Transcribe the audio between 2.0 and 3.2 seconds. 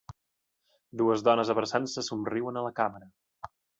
somriuen a la càmera